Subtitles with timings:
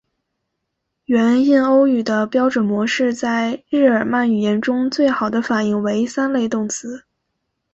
[1.05, 7.03] 原印欧语的标准模式在日耳曼语言中最好的反映为三类动词。